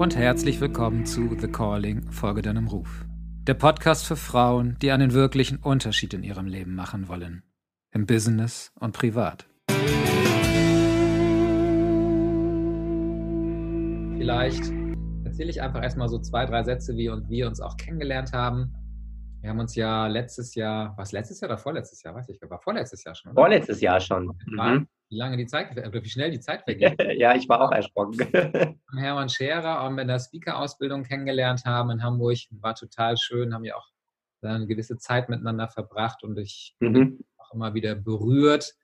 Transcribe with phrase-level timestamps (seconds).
[0.00, 3.04] und herzlich willkommen zu The Calling, Folge deinem Ruf.
[3.46, 7.42] Der Podcast für Frauen, die einen wirklichen Unterschied in ihrem Leben machen wollen.
[7.92, 9.46] Im Business und privat.
[14.16, 14.72] Vielleicht
[15.24, 18.72] erzähle ich einfach erstmal so zwei, drei Sätze, wie wir uns auch kennengelernt haben.
[19.42, 22.58] Wir haben uns ja letztes Jahr, was letztes Jahr oder vorletztes Jahr, weiß ich, war
[22.62, 23.32] vorletztes Jahr schon.
[23.32, 23.42] Oder?
[23.42, 24.32] Vorletztes Jahr schon.
[24.46, 24.88] Mhm.
[25.10, 26.96] Wie lange die Zeit, oder wie schnell die Zeit vergeht.
[27.18, 28.18] ja, ich war auch erschrocken.
[28.96, 32.38] Hermann Scherer auch in der Speaker-Ausbildung kennengelernt haben in Hamburg.
[32.52, 33.88] War total schön, haben ja auch
[34.42, 36.92] eine gewisse Zeit miteinander verbracht und ich mhm.
[36.92, 38.74] bin auch immer wieder berührt,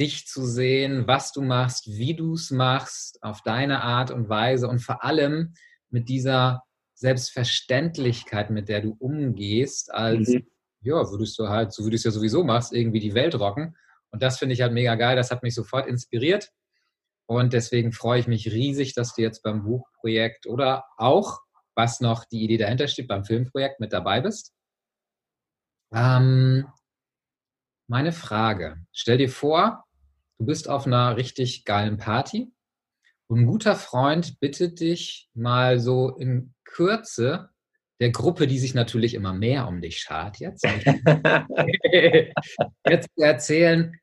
[0.00, 4.68] dich zu sehen, was du machst, wie du es machst, auf deine Art und Weise
[4.68, 5.54] und vor allem
[5.90, 6.62] mit dieser
[6.94, 10.46] Selbstverständlichkeit, mit der du umgehst, als mhm.
[10.80, 13.76] ja, würdest du halt, so wie du es ja sowieso machst, irgendwie die Welt rocken.
[14.10, 15.16] Und das finde ich halt mega geil.
[15.16, 16.50] Das hat mich sofort inspiriert.
[17.26, 21.40] Und deswegen freue ich mich riesig, dass du jetzt beim Buchprojekt oder auch,
[21.74, 24.54] was noch die Idee dahinter steht, beim Filmprojekt mit dabei bist.
[25.92, 26.66] Ähm,
[27.86, 28.78] meine Frage.
[28.92, 29.84] Stell dir vor,
[30.38, 32.52] du bist auf einer richtig geilen Party
[33.26, 37.50] und ein guter Freund bittet dich mal so in Kürze
[38.00, 40.64] der Gruppe, die sich natürlich immer mehr um dich schart jetzt,
[42.88, 43.98] jetzt zu erzählen,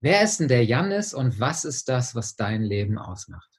[0.00, 3.50] wer ist denn der Jannis und was ist das, was dein Leben ausmacht?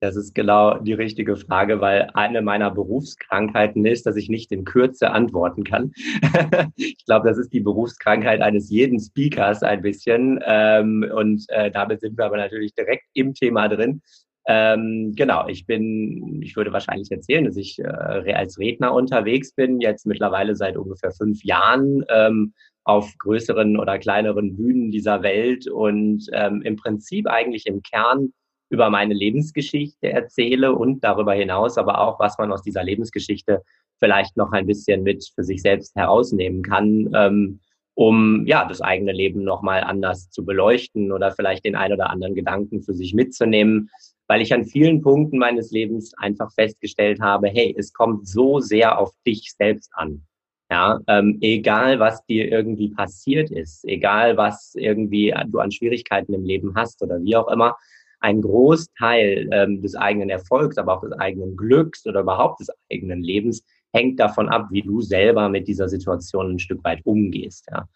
[0.00, 4.66] Das ist genau die richtige Frage, weil eine meiner Berufskrankheiten ist, dass ich nicht in
[4.66, 5.92] Kürze antworten kann.
[6.76, 10.38] ich glaube, das ist die Berufskrankheit eines jeden Speakers ein bisschen.
[10.44, 14.02] Ähm, und äh, damit sind wir aber natürlich direkt im Thema drin.
[14.48, 19.80] Ähm, genau, ich bin, ich würde wahrscheinlich erzählen, dass ich äh, als Redner unterwegs bin,
[19.80, 26.26] jetzt mittlerweile seit ungefähr fünf Jahren ähm, auf größeren oder kleineren Bühnen dieser Welt und
[26.32, 28.32] ähm, im Prinzip eigentlich im Kern
[28.70, 33.62] über meine Lebensgeschichte erzähle und darüber hinaus aber auch, was man aus dieser Lebensgeschichte
[33.98, 37.60] vielleicht noch ein bisschen mit für sich selbst herausnehmen kann, ähm,
[37.94, 42.34] um ja das eigene Leben nochmal anders zu beleuchten oder vielleicht den ein oder anderen
[42.34, 43.90] Gedanken für sich mitzunehmen,
[44.26, 48.98] weil ich an vielen Punkten meines Lebens einfach festgestellt habe, hey, es kommt so sehr
[48.98, 50.22] auf dich selbst an.
[50.68, 56.44] Ja, ähm, egal was dir irgendwie passiert ist, egal was irgendwie du an Schwierigkeiten im
[56.44, 57.76] Leben hast oder wie auch immer,
[58.18, 63.22] ein Großteil ähm, des eigenen Erfolgs, aber auch des eigenen Glücks oder überhaupt des eigenen
[63.22, 63.62] Lebens
[63.92, 67.68] hängt davon ab, wie du selber mit dieser Situation ein Stück weit umgehst.
[67.70, 67.88] Ja.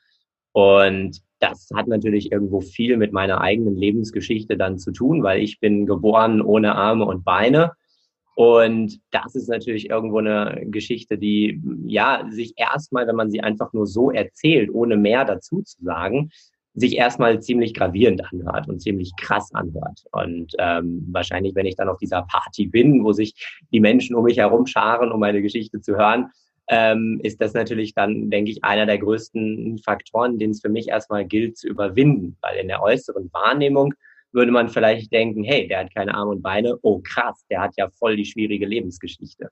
[0.53, 5.59] Und das hat natürlich irgendwo viel mit meiner eigenen Lebensgeschichte dann zu tun, weil ich
[5.59, 7.73] bin geboren ohne Arme und Beine.
[8.37, 13.73] Und das ist natürlich irgendwo eine Geschichte, die ja sich erstmal, wenn man sie einfach
[13.73, 16.31] nur so erzählt, ohne mehr dazu zu sagen,
[16.75, 20.05] sich erstmal ziemlich gravierend anhört und ziemlich krass anhört.
[20.13, 23.35] Und ähm, wahrscheinlich, wenn ich dann auf dieser Party bin, wo sich
[23.73, 26.31] die Menschen um mich herum scharen, um meine Geschichte zu hören,
[26.71, 30.89] ähm, ist das natürlich dann, denke ich, einer der größten Faktoren, den es für mich
[30.89, 32.37] erstmal gilt zu überwinden.
[32.41, 33.93] Weil in der äußeren Wahrnehmung
[34.31, 37.73] würde man vielleicht denken, hey, der hat keine Arme und Beine, oh krass, der hat
[37.77, 39.49] ja voll die schwierige Lebensgeschichte.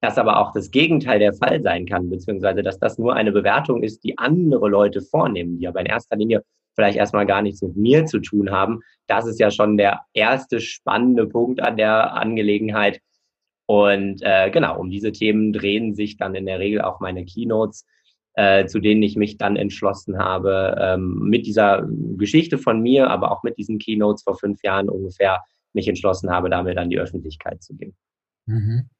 [0.00, 3.84] Dass aber auch das Gegenteil der Fall sein kann, beziehungsweise dass das nur eine Bewertung
[3.84, 6.42] ist, die andere Leute vornehmen, die aber in erster Linie
[6.74, 8.80] vielleicht erstmal gar nichts mit mir zu tun haben.
[9.06, 13.00] Das ist ja schon der erste spannende Punkt an der Angelegenheit,
[13.70, 17.86] und äh, genau, um diese Themen drehen sich dann in der Regel auch meine Keynotes,
[18.34, 23.30] äh, zu denen ich mich dann entschlossen habe, ähm, mit dieser Geschichte von mir, aber
[23.30, 27.62] auch mit diesen Keynotes vor fünf Jahren ungefähr, mich entschlossen habe, damit an die Öffentlichkeit
[27.62, 27.94] zu gehen.
[28.46, 28.90] Mhm.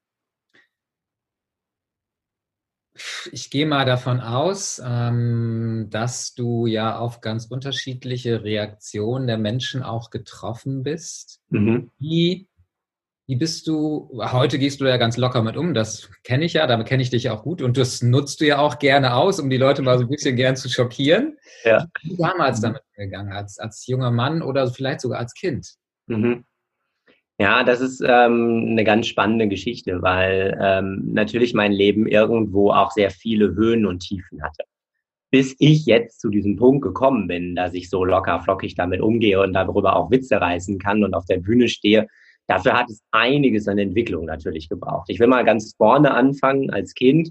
[3.33, 9.83] Ich gehe mal davon aus, ähm, dass du ja auf ganz unterschiedliche Reaktionen der Menschen
[9.83, 11.41] auch getroffen bist.
[11.49, 11.91] Mhm.
[11.99, 12.47] Wie
[13.31, 16.67] wie bist du, heute gehst du ja ganz locker mit um, das kenne ich ja,
[16.67, 19.49] damit kenne ich dich auch gut und das nutzt du ja auch gerne aus, um
[19.49, 21.37] die Leute mal so ein bisschen gern zu schockieren.
[21.65, 21.87] Ja.
[22.03, 22.63] Wie bist du damals mhm.
[22.63, 25.75] damit gegangen, als, als junger Mann oder vielleicht sogar als Kind?
[26.09, 26.43] Mhm.
[27.39, 32.91] Ja, das ist ähm, eine ganz spannende Geschichte, weil ähm, natürlich mein Leben irgendwo auch
[32.91, 34.65] sehr viele Höhen und Tiefen hatte.
[35.31, 39.41] Bis ich jetzt zu diesem Punkt gekommen bin, dass ich so locker flockig damit umgehe
[39.41, 42.09] und darüber auch Witze reißen kann und auf der Bühne stehe
[42.51, 45.09] Dafür hat es einiges an Entwicklung natürlich gebraucht.
[45.09, 47.31] Ich will mal ganz vorne anfangen als Kind.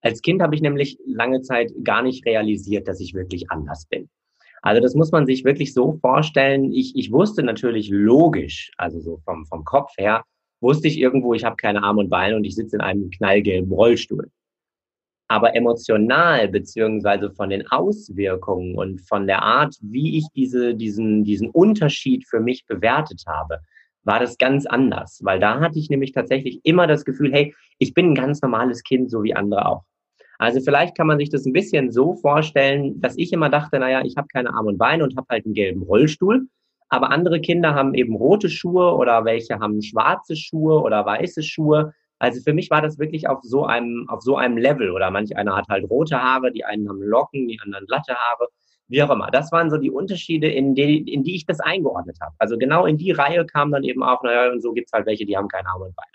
[0.00, 4.08] Als Kind habe ich nämlich lange Zeit gar nicht realisiert, dass ich wirklich anders bin.
[4.62, 6.72] Also das muss man sich wirklich so vorstellen.
[6.72, 10.22] Ich, ich wusste natürlich logisch, also so vom, vom Kopf her,
[10.60, 13.72] wusste ich irgendwo, ich habe keine Arme und Beine und ich sitze in einem knallgelben
[13.72, 14.30] Rollstuhl.
[15.26, 21.50] Aber emotional beziehungsweise von den Auswirkungen und von der Art, wie ich diese, diesen, diesen
[21.50, 23.58] Unterschied für mich bewertet habe,
[24.04, 27.94] war das ganz anders, weil da hatte ich nämlich tatsächlich immer das Gefühl, hey, ich
[27.94, 29.84] bin ein ganz normales Kind, so wie andere auch.
[30.38, 34.02] Also vielleicht kann man sich das ein bisschen so vorstellen, dass ich immer dachte, naja,
[34.04, 36.46] ich habe keine Arme und Beine und habe halt einen gelben Rollstuhl.
[36.88, 41.92] Aber andere Kinder haben eben rote Schuhe oder welche haben schwarze Schuhe oder weiße Schuhe.
[42.18, 44.90] Also für mich war das wirklich auf so einem, auf so einem Level.
[44.92, 48.48] Oder manch einer hat halt rote Haare, die einen haben Locken, die anderen glatte Haare,
[48.90, 49.30] wie auch immer.
[49.30, 52.34] Das waren so die Unterschiede, in die, in die ich das eingeordnet habe.
[52.38, 55.24] Also genau in die Reihe kam dann eben auch, naja, und so gibt's halt welche,
[55.24, 56.10] die haben keine Arme und Beine.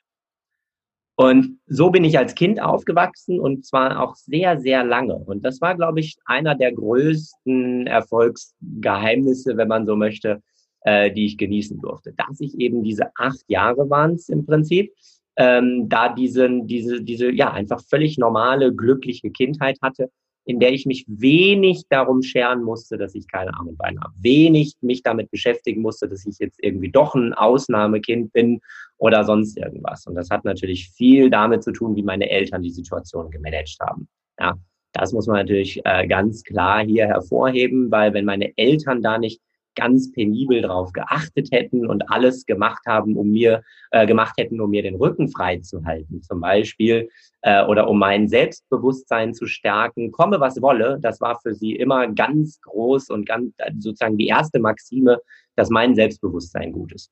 [1.18, 5.16] Und so bin ich als Kind aufgewachsen und zwar auch sehr, sehr lange.
[5.16, 10.42] Und das war, glaube ich, einer der größten Erfolgsgeheimnisse, wenn man so möchte,
[10.82, 12.14] äh, die ich genießen durfte.
[12.18, 14.94] Dass ich eben diese acht Jahre waren es im Prinzip,
[15.38, 20.12] ähm, da diesen, diese, diese, ja, einfach völlig normale, glückliche Kindheit hatte,
[20.46, 24.14] in der ich mich wenig darum scheren musste, dass ich keine Arme und Beine habe.
[24.20, 28.62] Wenig mich damit beschäftigen musste, dass ich jetzt irgendwie doch ein Ausnahmekind bin
[28.98, 30.06] oder sonst irgendwas.
[30.06, 34.08] Und das hat natürlich viel damit zu tun, wie meine Eltern die Situation gemanagt haben.
[34.40, 34.56] Ja,
[34.94, 39.42] das muss man natürlich äh, ganz klar hier hervorheben, weil wenn meine Eltern da nicht
[39.76, 43.62] ganz penibel darauf geachtet hätten und alles gemacht haben, um mir
[43.92, 47.10] äh, gemacht hätten, um mir den Rücken frei zu halten, zum Beispiel,
[47.42, 50.98] äh, oder um mein Selbstbewusstsein zu stärken, komme was wolle.
[51.02, 55.20] Das war für sie immer ganz groß und ganz sozusagen die erste Maxime,
[55.56, 57.12] dass mein Selbstbewusstsein gut ist.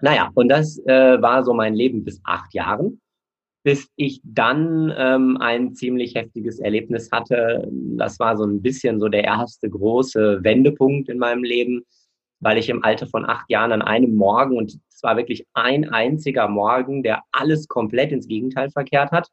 [0.00, 3.01] Naja, und das äh, war so mein Leben bis acht Jahren
[3.62, 7.68] bis ich dann ähm, ein ziemlich heftiges Erlebnis hatte.
[7.70, 11.82] Das war so ein bisschen so der erste große Wendepunkt in meinem Leben,
[12.40, 15.88] weil ich im Alter von acht Jahren an einem Morgen, und es war wirklich ein
[15.88, 19.28] einziger Morgen, der alles komplett ins Gegenteil verkehrt hat.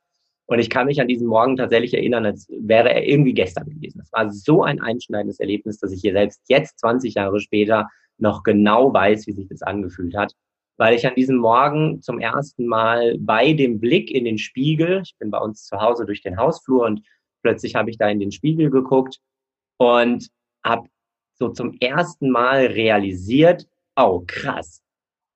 [0.46, 4.02] Und ich kann mich an diesen Morgen tatsächlich erinnern, als wäre er irgendwie gestern gewesen.
[4.02, 7.88] Es war so ein einschneidendes Erlebnis, dass ich hier selbst jetzt, 20 Jahre später,
[8.18, 10.34] noch genau weiß, wie sich das angefühlt hat
[10.80, 15.14] weil ich an diesem Morgen zum ersten Mal bei dem Blick in den Spiegel, ich
[15.18, 17.06] bin bei uns zu Hause durch den Hausflur und
[17.44, 19.20] plötzlich habe ich da in den Spiegel geguckt
[19.78, 20.30] und
[20.64, 20.88] habe
[21.34, 23.68] so zum ersten Mal realisiert,
[23.98, 24.82] oh krass,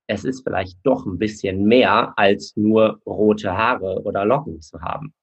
[0.08, 5.14] es ist vielleicht doch ein bisschen mehr als nur rote Haare oder Locken zu haben.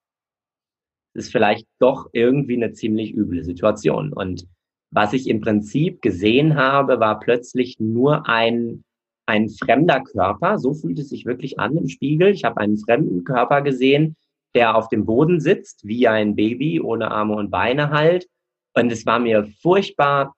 [1.15, 4.13] Es ist vielleicht doch irgendwie eine ziemlich üble Situation.
[4.13, 4.47] Und
[4.91, 8.83] was ich im Prinzip gesehen habe, war plötzlich nur ein
[9.25, 12.29] ein fremder Körper, so fühlt es sich wirklich an im Spiegel.
[12.29, 14.15] Ich habe einen fremden Körper gesehen,
[14.55, 18.27] der auf dem Boden sitzt, wie ein Baby, ohne Arme und Beine halt.
[18.73, 20.35] Und es war mir furchtbar,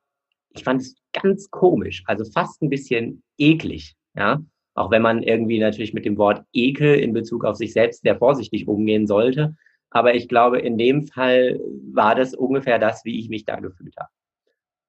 [0.56, 4.42] ich fand es ganz komisch, also fast ein bisschen eklig, ja.
[4.76, 8.18] Auch wenn man irgendwie natürlich mit dem Wort Ekel in Bezug auf sich selbst sehr
[8.18, 9.56] vorsichtig umgehen sollte.
[9.92, 11.60] Aber ich glaube, in dem Fall
[11.94, 14.10] war das ungefähr das, wie ich mich da gefühlt habe.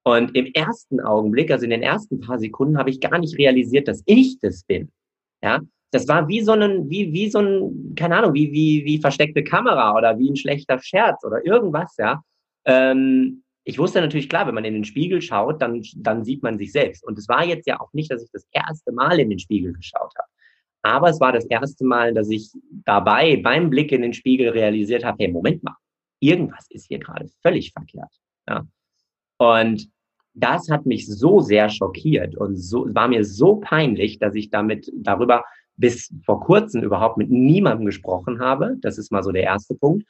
[0.05, 3.89] Und im ersten Augenblick, also in den ersten paar Sekunden, habe ich gar nicht realisiert,
[3.89, 4.93] dass ich das bin.
[5.43, 5.61] Ja,
[5.91, 9.43] das war wie so ein, wie, wie so ein, keine Ahnung, wie, wie, wie versteckte
[9.43, 12.23] Kamera oder wie ein schlechter Scherz oder irgendwas, ja.
[12.67, 16.59] Ähm, ich wusste natürlich klar, wenn man in den Spiegel schaut, dann, dann sieht man
[16.59, 17.03] sich selbst.
[17.05, 19.73] Und es war jetzt ja auch nicht, dass ich das erste Mal in den Spiegel
[19.73, 20.29] geschaut habe.
[20.83, 22.51] Aber es war das erste Mal, dass ich
[22.85, 25.77] dabei beim Blick in den Spiegel realisiert habe, hey, Moment mal,
[26.21, 28.13] irgendwas ist hier gerade völlig verkehrt.
[28.47, 28.67] Ja.
[29.39, 29.89] Und
[30.35, 34.91] das hat mich so sehr schockiert und so, war mir so peinlich, dass ich damit
[34.95, 35.45] darüber
[35.77, 38.77] bis vor kurzem überhaupt mit niemandem gesprochen habe.
[38.81, 40.07] Das ist mal so der erste Punkt.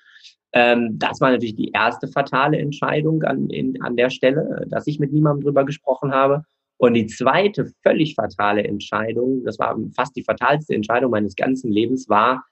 [0.52, 4.99] Ähm, das war natürlich die erste fatale Entscheidung an, in, an der Stelle, dass ich
[4.99, 6.45] mit niemandem drüber gesprochen habe.
[6.76, 12.09] Und die zweite völlig fatale Entscheidung, das war fast die fatalste Entscheidung meines ganzen Lebens,
[12.09, 12.45] war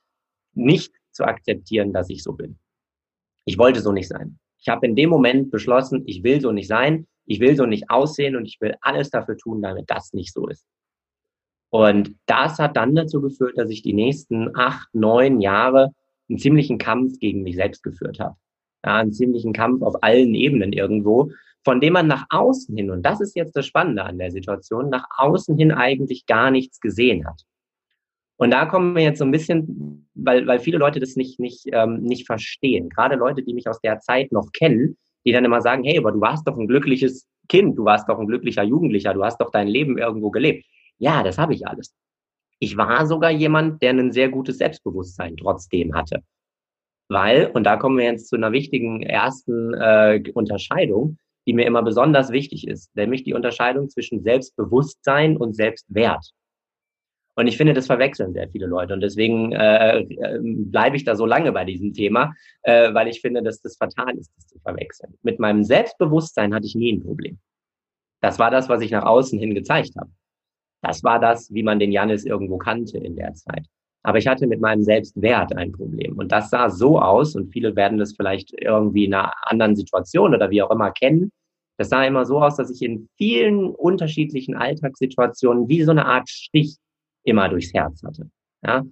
[0.54, 2.58] nicht zu akzeptieren, dass ich so bin.
[3.44, 4.38] Ich wollte so nicht sein.
[4.58, 7.90] Ich habe in dem Moment beschlossen, ich will so nicht sein ich will so nicht
[7.90, 10.66] aussehen und ich will alles dafür tun, damit das nicht so ist.
[11.70, 15.92] Und das hat dann dazu geführt, dass ich die nächsten acht, neun Jahre
[16.28, 18.36] einen ziemlichen Kampf gegen mich selbst geführt habe.
[18.84, 21.30] Ja, einen ziemlichen Kampf auf allen Ebenen irgendwo,
[21.64, 24.90] von dem man nach außen hin, und das ist jetzt das Spannende an der Situation,
[24.90, 27.42] nach außen hin eigentlich gar nichts gesehen hat.
[28.36, 31.66] Und da kommen wir jetzt so ein bisschen, weil, weil viele Leute das nicht, nicht,
[31.72, 32.88] ähm, nicht verstehen.
[32.88, 36.12] Gerade Leute, die mich aus der Zeit noch kennen, die dann immer sagen, hey, aber
[36.12, 39.50] du warst doch ein glückliches Kind, du warst doch ein glücklicher Jugendlicher, du hast doch
[39.50, 40.64] dein Leben irgendwo gelebt.
[40.98, 41.94] Ja, das habe ich alles.
[42.58, 46.22] Ich war sogar jemand, der ein sehr gutes Selbstbewusstsein trotzdem hatte.
[47.08, 51.82] Weil, und da kommen wir jetzt zu einer wichtigen ersten äh, Unterscheidung, die mir immer
[51.82, 56.30] besonders wichtig ist, nämlich die Unterscheidung zwischen Selbstbewusstsein und Selbstwert.
[57.34, 58.92] Und ich finde, das verwechseln sehr viele Leute.
[58.92, 63.20] Und deswegen äh, äh, bleibe ich da so lange bei diesem Thema, äh, weil ich
[63.20, 65.14] finde, dass das fatal ist, das zu verwechseln.
[65.22, 67.38] Mit meinem Selbstbewusstsein hatte ich nie ein Problem.
[68.20, 70.10] Das war das, was ich nach außen hin gezeigt habe.
[70.82, 73.66] Das war das, wie man den Janis irgendwo kannte in der Zeit.
[74.02, 76.18] Aber ich hatte mit meinem Selbstwert ein Problem.
[76.18, 80.34] Und das sah so aus, und viele werden das vielleicht irgendwie in einer anderen Situation
[80.34, 81.30] oder wie auch immer kennen.
[81.78, 86.28] Das sah immer so aus, dass ich in vielen unterschiedlichen Alltagssituationen wie so eine Art
[86.28, 86.76] Stich
[87.24, 88.30] immer durchs Herz hatte.
[88.64, 88.84] Ja?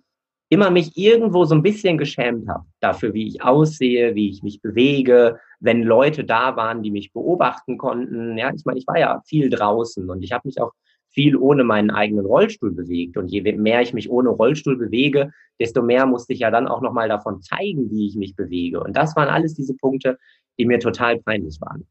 [0.49, 4.61] Immer mich irgendwo so ein bisschen geschämt habe dafür, wie ich aussehe, wie ich mich
[4.61, 8.37] bewege, wenn Leute da waren, die mich beobachten konnten.
[8.37, 10.73] Ja, ich meine, ich war ja viel draußen und ich habe mich auch
[11.11, 13.17] viel ohne meinen eigenen Rollstuhl bewegt.
[13.17, 16.81] Und je mehr ich mich ohne Rollstuhl bewege, desto mehr musste ich ja dann auch
[16.81, 18.81] nochmal davon zeigen, wie ich mich bewege.
[18.81, 20.19] Und das waren alles diese Punkte,
[20.59, 21.87] die mir total peinlich waren.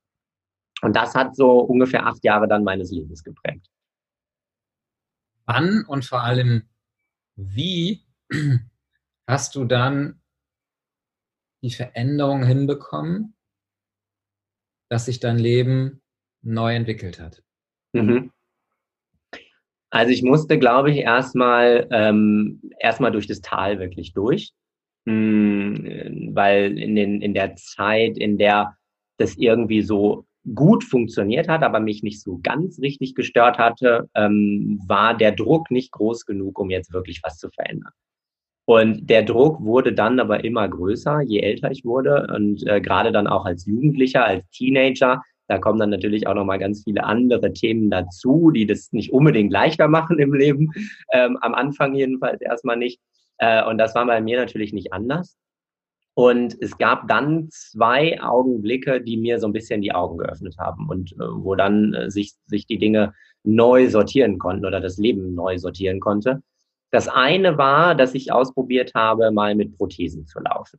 [0.81, 3.67] Und das hat so ungefähr acht Jahre dann meines Lebens geprägt.
[5.51, 6.69] Wann und vor allem
[7.35, 8.05] wie
[9.27, 10.21] hast du dann
[11.63, 13.35] die Veränderung hinbekommen,
[14.89, 16.03] dass sich dein Leben
[16.43, 17.41] neu entwickelt hat?
[17.93, 18.31] Mhm.
[19.89, 24.53] Also ich musste, glaube ich, erstmal ähm, erstmal durch das Tal wirklich durch,
[25.07, 28.77] hm, weil in, den, in der Zeit, in der
[29.17, 34.79] das irgendwie so gut funktioniert hat, aber mich nicht so ganz richtig gestört hatte, ähm,
[34.87, 37.91] war der Druck nicht groß genug, um jetzt wirklich was zu verändern.
[38.65, 43.11] Und der Druck wurde dann aber immer größer, je älter ich wurde und äh, gerade
[43.11, 47.51] dann auch als Jugendlicher, als Teenager da kommen dann natürlich auch nochmal ganz viele andere
[47.53, 50.71] Themen dazu, die das nicht unbedingt leichter machen im Leben.
[51.11, 53.01] Ähm, am Anfang jedenfalls erstmal nicht.
[53.39, 55.37] Äh, und das war bei mir natürlich nicht anders.
[56.19, 60.89] Und es gab dann zwei Augenblicke, die mir so ein bisschen die Augen geöffnet haben
[60.89, 63.13] und äh, wo dann äh, sich, sich die Dinge
[63.45, 66.43] neu sortieren konnten oder das Leben neu sortieren konnte.
[66.91, 70.77] Das eine war, dass ich ausprobiert habe, mal mit Prothesen zu laufen.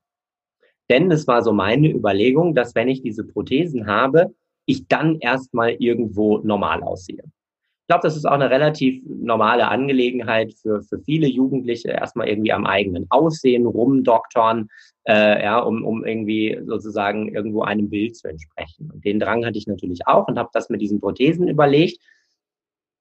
[0.91, 4.35] Denn es war so meine Überlegung, dass wenn ich diese Prothesen habe,
[4.67, 7.23] ich dann erstmal irgendwo normal aussehe.
[7.25, 12.53] Ich glaube, das ist auch eine relativ normale Angelegenheit für, für viele Jugendliche, erstmal irgendwie
[12.53, 14.69] am eigenen Aussehen rumdoktoren,
[15.05, 18.91] äh, ja, um, um irgendwie sozusagen irgendwo einem Bild zu entsprechen.
[18.93, 22.01] Und den Drang hatte ich natürlich auch und habe das mit diesen Prothesen überlegt,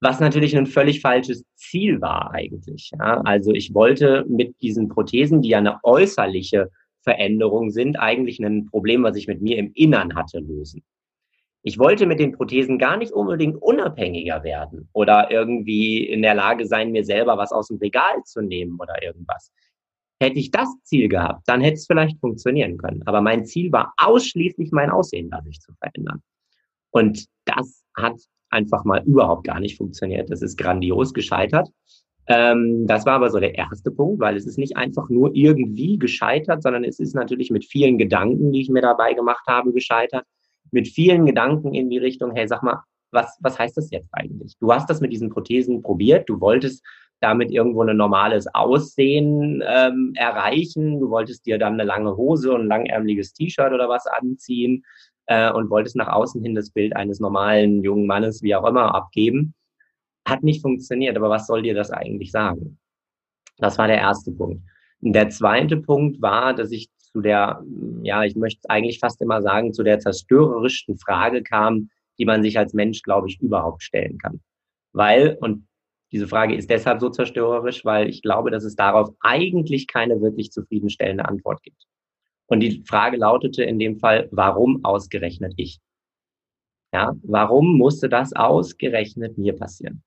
[0.00, 2.90] was natürlich ein völlig falsches Ziel war eigentlich.
[2.98, 3.20] Ja.
[3.22, 6.70] Also ich wollte mit diesen Prothesen, die ja eine äußerliche
[7.02, 10.82] Veränderung sind, eigentlich ein Problem, was ich mit mir im Innern hatte, lösen.
[11.62, 16.66] Ich wollte mit den Prothesen gar nicht unbedingt unabhängiger werden oder irgendwie in der Lage
[16.66, 19.52] sein, mir selber was aus dem Regal zu nehmen oder irgendwas.
[20.20, 23.02] Hätte ich das Ziel gehabt, dann hätte es vielleicht funktionieren können.
[23.06, 26.22] Aber mein Ziel war ausschließlich mein Aussehen dadurch zu verändern.
[26.90, 28.16] Und das hat
[28.50, 30.30] einfach mal überhaupt gar nicht funktioniert.
[30.30, 31.68] Das ist grandios gescheitert.
[32.26, 35.98] Ähm, das war aber so der erste Punkt, weil es ist nicht einfach nur irgendwie
[35.98, 40.24] gescheitert, sondern es ist natürlich mit vielen Gedanken, die ich mir dabei gemacht habe, gescheitert
[40.70, 44.56] mit vielen Gedanken in die Richtung, hey, sag mal, was, was heißt das jetzt eigentlich?
[44.60, 46.84] Du hast das mit diesen Prothesen probiert, du wolltest
[47.20, 52.62] damit irgendwo ein normales Aussehen ähm, erreichen, du wolltest dir dann eine lange Hose und
[52.62, 54.84] ein langärmeliges T-Shirt oder was anziehen
[55.26, 58.94] äh, und wolltest nach außen hin das Bild eines normalen jungen Mannes, wie auch immer,
[58.94, 59.54] abgeben.
[60.26, 62.78] Hat nicht funktioniert, aber was soll dir das eigentlich sagen?
[63.58, 64.62] Das war der erste Punkt.
[65.00, 67.62] Der zweite Punkt war, dass ich zu der,
[68.02, 72.58] ja, ich möchte eigentlich fast immer sagen, zu der zerstörerischsten Frage kam, die man sich
[72.58, 74.40] als Mensch, glaube ich, überhaupt stellen kann.
[74.92, 75.66] Weil, und
[76.12, 80.50] diese Frage ist deshalb so zerstörerisch, weil ich glaube, dass es darauf eigentlich keine wirklich
[80.50, 81.86] zufriedenstellende Antwort gibt.
[82.46, 85.78] Und die Frage lautete in dem Fall, warum ausgerechnet ich?
[86.92, 90.02] Ja, warum musste das ausgerechnet mir passieren?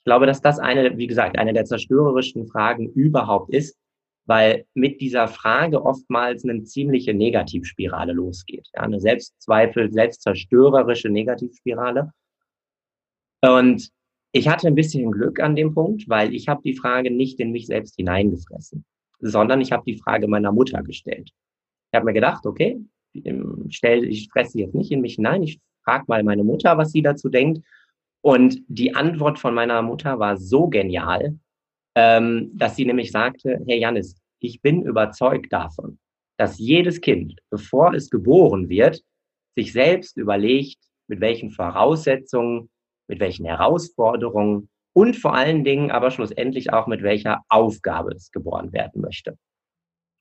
[0.00, 3.76] Ich glaube, dass das eine, wie gesagt, eine der zerstörerischsten Fragen überhaupt ist,
[4.26, 8.68] weil mit dieser Frage oftmals eine ziemliche Negativspirale losgeht.
[8.74, 12.12] Ja, eine Selbstzweifel, selbstzerstörerische Negativspirale.
[13.42, 13.90] Und
[14.32, 17.52] ich hatte ein bisschen Glück an dem Punkt, weil ich habe die Frage nicht in
[17.52, 18.84] mich selbst hineingefressen,
[19.20, 21.30] sondern ich habe die Frage meiner Mutter gestellt.
[21.90, 22.80] Ich habe mir gedacht, okay,
[23.70, 27.02] stell, ich fresse jetzt nicht in mich hinein, ich frage mal meine Mutter, was sie
[27.02, 27.64] dazu denkt.
[28.20, 31.38] Und die Antwort von meiner Mutter war so genial,
[31.94, 35.98] ähm, dass sie nämlich sagte, Herr Janis, ich bin überzeugt davon,
[36.36, 39.02] dass jedes Kind, bevor es geboren wird,
[39.56, 42.68] sich selbst überlegt, mit welchen Voraussetzungen,
[43.08, 48.72] mit welchen Herausforderungen und vor allen Dingen aber schlussendlich auch mit welcher Aufgabe es geboren
[48.72, 49.36] werden möchte.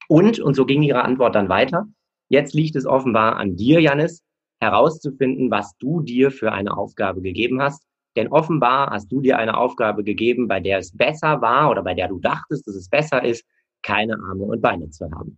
[0.08, 1.86] Und, und so ging ihre Antwort dann weiter,
[2.30, 4.24] jetzt liegt es offenbar an dir, Janis,
[4.60, 9.56] herauszufinden, was du dir für eine Aufgabe gegeben hast denn offenbar hast du dir eine
[9.56, 13.24] Aufgabe gegeben, bei der es besser war oder bei der du dachtest, dass es besser
[13.24, 13.46] ist,
[13.84, 15.38] keine Arme und Beine zu haben.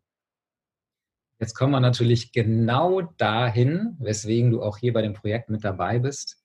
[1.39, 5.99] Jetzt kommen wir natürlich genau dahin, weswegen du auch hier bei dem Projekt mit dabei
[5.99, 6.41] bist.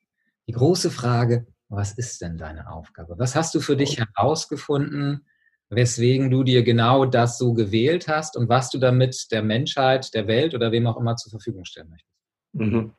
[0.46, 3.14] Die große Frage, was ist denn deine Aufgabe?
[3.18, 5.26] Was hast du für dich herausgefunden,
[5.70, 10.26] weswegen du dir genau das so gewählt hast und was du damit der Menschheit, der
[10.26, 12.12] Welt oder wem auch immer zur Verfügung stellen möchtest?
[12.52, 12.92] Mhm.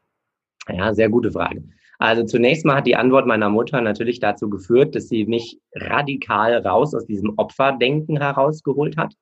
[0.68, 1.64] Ja, sehr gute Frage.
[2.00, 6.56] Also zunächst mal hat die Antwort meiner Mutter natürlich dazu geführt, dass sie mich radikal
[6.66, 9.14] raus aus diesem Opferdenken herausgeholt hat,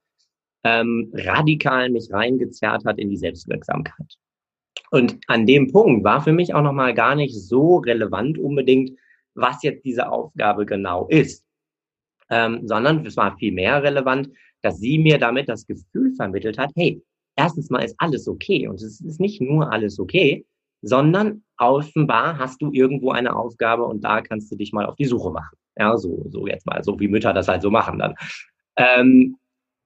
[0.63, 4.15] ähm, radikal mich reingezerrt hat in die Selbstwirksamkeit.
[4.91, 8.97] Und an dem Punkt war für mich auch nochmal gar nicht so relevant unbedingt,
[9.35, 11.43] was jetzt diese Aufgabe genau ist,
[12.29, 14.29] ähm, sondern es war viel mehr relevant,
[14.61, 17.01] dass sie mir damit das Gefühl vermittelt hat, hey,
[17.35, 20.45] erstens mal ist alles okay und es ist nicht nur alles okay,
[20.81, 25.05] sondern offenbar hast du irgendwo eine Aufgabe und da kannst du dich mal auf die
[25.05, 25.57] Suche machen.
[25.77, 28.15] Ja, so, so jetzt mal, so wie Mütter das halt so machen dann.
[28.75, 29.37] Ähm,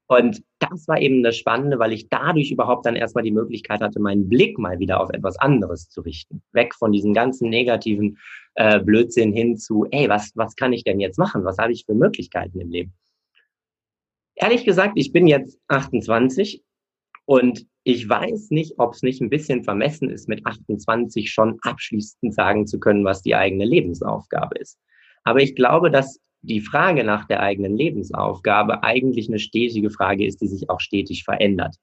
[0.08, 4.00] und das war eben das Spannende, weil ich dadurch überhaupt dann erstmal die Möglichkeit hatte,
[4.00, 6.42] meinen Blick mal wieder auf etwas anderes zu richten.
[6.54, 8.18] Weg von diesem ganzen negativen
[8.56, 11.44] äh, Blödsinn hin zu, ey, was, was kann ich denn jetzt machen?
[11.44, 12.94] Was habe ich für Möglichkeiten im Leben?
[14.36, 16.64] Ehrlich gesagt, ich bin jetzt 28
[17.26, 22.34] und ich weiß nicht, ob es nicht ein bisschen vermessen ist, mit 28 schon abschließend
[22.34, 24.80] sagen zu können, was die eigene Lebensaufgabe ist.
[25.24, 30.42] Aber ich glaube, dass die Frage nach der eigenen Lebensaufgabe eigentlich eine stetige Frage ist,
[30.42, 31.76] die sich auch stetig verändert.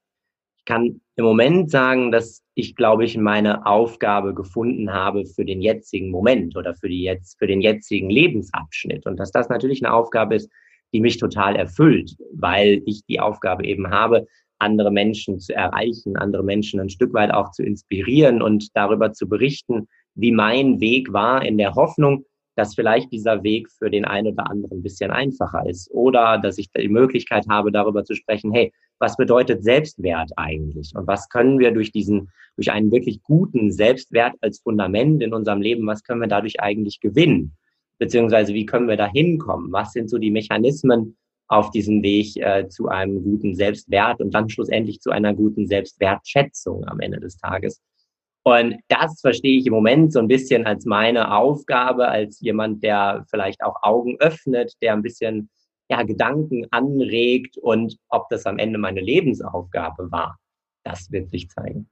[0.58, 5.60] Ich kann im Moment sagen, dass ich, glaube ich, meine Aufgabe gefunden habe für den
[5.60, 9.04] jetzigen Moment oder für, die jetzt, für den jetzigen Lebensabschnitt.
[9.04, 10.50] Und dass das natürlich eine Aufgabe ist,
[10.94, 14.26] die mich total erfüllt, weil ich die Aufgabe eben habe,
[14.58, 19.28] andere Menschen zu erreichen, andere Menschen ein Stück weit auch zu inspirieren und darüber zu
[19.28, 22.24] berichten, wie mein Weg war, in der Hoffnung,
[22.56, 26.58] dass vielleicht dieser Weg für den einen oder anderen ein bisschen einfacher ist oder dass
[26.58, 31.58] ich die Möglichkeit habe, darüber zu sprechen, hey, was bedeutet Selbstwert eigentlich und was können
[31.58, 36.20] wir durch diesen, durch einen wirklich guten Selbstwert als Fundament in unserem Leben, was können
[36.20, 37.56] wir dadurch eigentlich gewinnen?
[37.98, 39.72] Beziehungsweise wie können wir da hinkommen?
[39.72, 41.16] Was sind so die Mechanismen
[41.48, 46.84] auf diesem Weg äh, zu einem guten Selbstwert und dann schlussendlich zu einer guten Selbstwertschätzung
[46.86, 47.80] am Ende des Tages?
[48.46, 53.24] Und das verstehe ich im Moment so ein bisschen als meine Aufgabe, als jemand, der
[53.30, 55.48] vielleicht auch Augen öffnet, der ein bisschen
[55.88, 60.38] ja, Gedanken anregt und ob das am Ende meine Lebensaufgabe war,
[60.84, 61.88] das wird sich zeigen.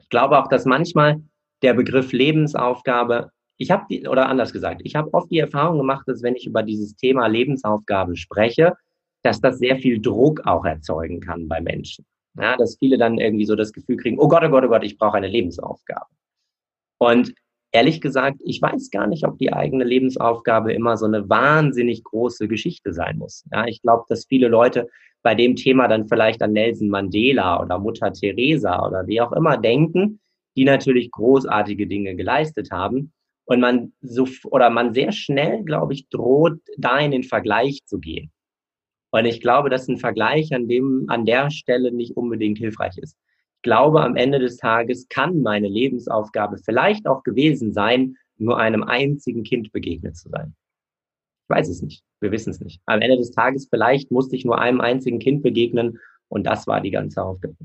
[0.00, 1.22] Ich glaube auch, dass manchmal
[1.62, 6.06] der Begriff Lebensaufgabe, ich habe die, oder anders gesagt, ich habe oft die Erfahrung gemacht,
[6.06, 8.74] dass wenn ich über dieses Thema Lebensaufgabe spreche,
[9.22, 12.06] dass das sehr viel Druck auch erzeugen kann bei Menschen.
[12.38, 14.84] Ja, dass viele dann irgendwie so das Gefühl kriegen, oh Gott, oh Gott, oh Gott,
[14.84, 16.06] ich brauche eine Lebensaufgabe.
[16.98, 17.34] Und
[17.72, 22.48] ehrlich gesagt, ich weiß gar nicht, ob die eigene Lebensaufgabe immer so eine wahnsinnig große
[22.48, 23.44] Geschichte sein muss.
[23.52, 24.88] Ja, ich glaube, dass viele Leute
[25.22, 29.56] bei dem Thema dann vielleicht an Nelson Mandela oder Mutter Teresa oder wie auch immer
[29.56, 30.20] denken,
[30.56, 33.12] die natürlich großartige Dinge geleistet haben.
[33.44, 38.00] Und man so, oder man sehr schnell, glaube ich, droht, da in den Vergleich zu
[38.00, 38.32] gehen.
[39.10, 43.16] Und ich glaube, dass ein Vergleich an dem, an der Stelle nicht unbedingt hilfreich ist.
[43.56, 48.82] Ich glaube, am Ende des Tages kann meine Lebensaufgabe vielleicht auch gewesen sein, nur einem
[48.82, 50.54] einzigen Kind begegnet zu sein.
[51.44, 52.02] Ich weiß es nicht.
[52.20, 52.80] Wir wissen es nicht.
[52.86, 56.80] Am Ende des Tages vielleicht musste ich nur einem einzigen Kind begegnen und das war
[56.80, 57.56] die ganze Aufgabe.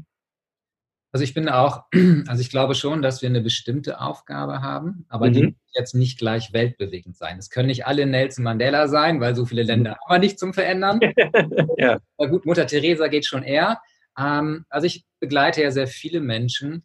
[1.11, 1.83] Also ich bin auch,
[2.27, 5.33] also ich glaube schon, dass wir eine bestimmte Aufgabe haben, aber mhm.
[5.33, 7.37] die muss jetzt nicht gleich weltbewegend sein.
[7.37, 10.53] Es können nicht alle Nelson Mandela sein, weil so viele Länder haben wir nicht zum
[10.53, 10.99] Verändern.
[11.77, 11.99] ja.
[12.17, 13.81] Aber gut, Mutter Teresa geht schon eher.
[14.17, 16.83] Ähm, also ich begleite ja sehr viele Menschen,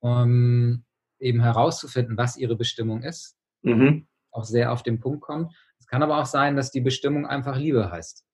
[0.00, 0.84] um
[1.18, 3.36] eben herauszufinden, was ihre Bestimmung ist.
[3.62, 4.06] Mhm.
[4.30, 5.52] Auch sehr auf den Punkt kommt.
[5.78, 8.24] Es kann aber auch sein, dass die Bestimmung einfach Liebe heißt.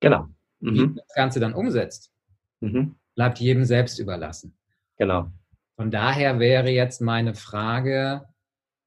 [0.00, 0.26] Genau.
[0.60, 0.74] Mhm.
[0.74, 2.12] Wie das Ganze dann umsetzt,
[2.60, 2.96] mhm.
[3.14, 4.56] bleibt jedem selbst überlassen.
[4.98, 5.30] Genau.
[5.76, 8.26] Von daher wäre jetzt meine Frage,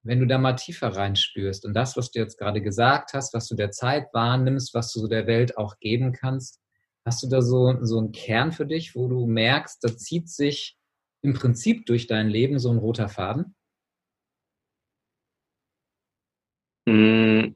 [0.04, 3.48] wenn du da mal tiefer reinspürst und das, was du jetzt gerade gesagt hast, was
[3.48, 6.62] du der Zeit wahrnimmst, was du der Welt auch geben kannst,
[7.06, 10.78] hast du da so, so einen Kern für dich, wo du merkst, da zieht sich
[11.22, 13.56] im Prinzip durch dein Leben so ein roter Faden?
[16.88, 17.56] Hm,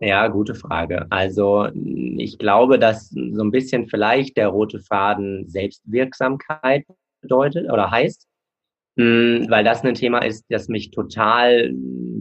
[0.00, 1.06] ja, gute Frage.
[1.10, 6.86] Also ich glaube, dass so ein bisschen vielleicht der rote Faden Selbstwirksamkeit
[7.20, 8.26] bedeutet oder heißt,
[8.96, 11.72] hm, weil das ein Thema ist, das mich total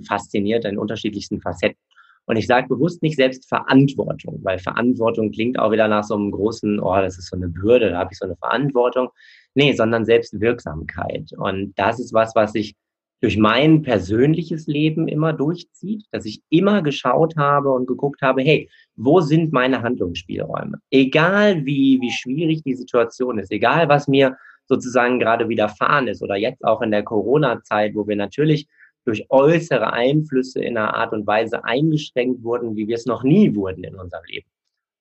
[0.07, 1.77] fasziniert in unterschiedlichsten Facetten.
[2.25, 6.79] Und ich sage bewusst nicht Selbstverantwortung, weil Verantwortung klingt auch wieder nach so einem großen,
[6.79, 9.09] oh, das ist so eine Bürde, da habe ich so eine Verantwortung.
[9.55, 11.31] Nee, sondern Selbstwirksamkeit.
[11.37, 12.75] Und das ist was, was ich
[13.21, 18.69] durch mein persönliches Leben immer durchzieht, dass ich immer geschaut habe und geguckt habe, hey,
[18.95, 20.77] wo sind meine Handlungsspielräume?
[20.91, 24.37] Egal wie, wie schwierig die Situation ist, egal was mir
[24.69, 28.67] sozusagen gerade widerfahren ist oder jetzt auch in der Corona-Zeit, wo wir natürlich
[29.03, 33.55] durch äußere Einflüsse in einer Art und Weise eingeschränkt wurden, wie wir es noch nie
[33.55, 34.47] wurden in unserem Leben.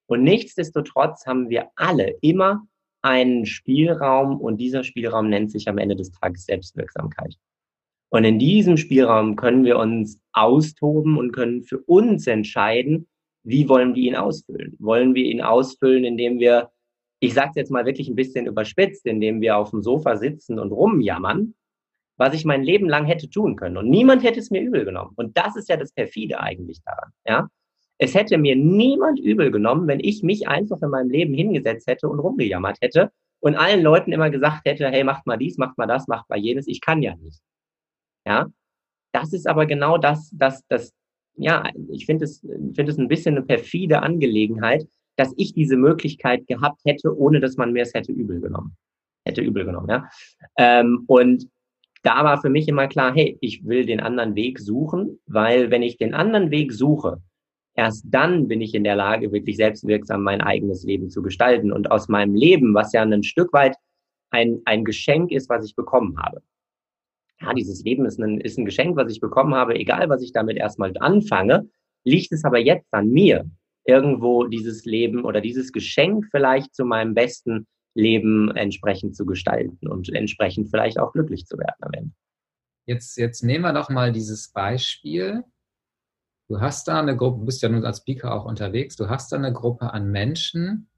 [0.07, 2.67] Und nichtsdestotrotz haben wir alle immer
[3.03, 7.35] einen Spielraum und dieser Spielraum nennt sich am Ende des Tages Selbstwirksamkeit.
[8.11, 13.07] Und in diesem Spielraum können wir uns austoben und können für uns entscheiden,
[13.45, 14.77] wie wollen wir ihn ausfüllen?
[14.79, 16.71] Wollen wir ihn ausfüllen, indem wir,
[17.21, 20.59] ich sage es jetzt mal wirklich ein bisschen überspitzt, indem wir auf dem Sofa sitzen
[20.59, 21.55] und rumjammern,
[22.17, 23.77] was ich mein Leben lang hätte tun können.
[23.77, 25.13] Und niemand hätte es mir übel genommen.
[25.17, 27.11] Und das ist ja das Perfide eigentlich daran.
[27.27, 27.49] Ja?
[27.99, 32.09] Es hätte mir niemand übel genommen, wenn ich mich einfach in meinem Leben hingesetzt hätte
[32.09, 35.87] und rumgejammert hätte und allen Leuten immer gesagt hätte, hey, macht mal dies, macht mal
[35.87, 37.41] das, macht mal jenes, ich kann ja nicht.
[38.27, 38.47] Ja,
[39.13, 40.93] das ist aber genau das, das, das,
[41.35, 44.87] ja, ich finde es, finde es ein bisschen eine perfide Angelegenheit,
[45.19, 48.77] dass ich diese Möglichkeit gehabt hätte, ohne dass man mir es hätte übel genommen.
[49.25, 50.09] Hätte übel genommen, ja.
[50.57, 51.49] Ähm, und
[52.03, 55.83] da war für mich immer klar, hey, ich will den anderen Weg suchen, weil wenn
[55.83, 57.21] ich den anderen Weg suche,
[57.75, 61.91] erst dann bin ich in der Lage, wirklich selbstwirksam mein eigenes Leben zu gestalten und
[61.91, 63.77] aus meinem Leben, was ja ein Stück weit
[64.31, 66.43] ein, ein Geschenk ist, was ich bekommen habe
[67.41, 70.33] ja, dieses Leben ist ein, ist ein Geschenk, was ich bekommen habe, egal was ich
[70.33, 71.69] damit erstmal anfange,
[72.05, 73.49] liegt es aber jetzt an mir,
[73.89, 80.13] irgendwo dieses Leben oder dieses Geschenk vielleicht zu meinem besten Leben entsprechend zu gestalten und
[80.15, 82.11] entsprechend vielleicht auch glücklich zu werden am Ende.
[82.85, 85.43] Jetzt, jetzt nehmen wir doch mal dieses Beispiel.
[86.49, 89.33] Du hast da eine Gruppe, du bist ja nun als Speaker auch unterwegs, du hast
[89.33, 90.91] da eine Gruppe an Menschen,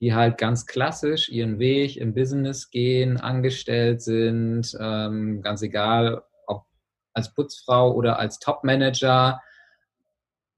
[0.00, 6.64] die halt ganz klassisch ihren Weg im Business gehen, angestellt sind, ähm, ganz egal, ob
[7.12, 9.40] als Putzfrau oder als Topmanager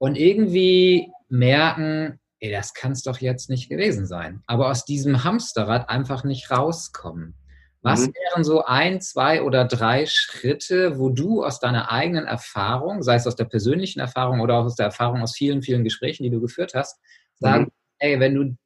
[0.01, 4.41] und irgendwie merken, ey, das kann es doch jetzt nicht gewesen sein.
[4.47, 7.35] Aber aus diesem Hamsterrad einfach nicht rauskommen.
[7.83, 8.13] Was mhm.
[8.15, 13.27] wären so ein, zwei oder drei Schritte, wo du aus deiner eigenen Erfahrung, sei es
[13.27, 16.41] aus der persönlichen Erfahrung oder auch aus der Erfahrung aus vielen, vielen Gesprächen, die du
[16.41, 16.99] geführt hast,
[17.35, 17.71] sagen, mhm.
[17.99, 18.57] ey, wenn du